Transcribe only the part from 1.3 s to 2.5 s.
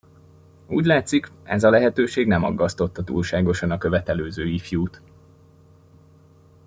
ez a lehetőség nem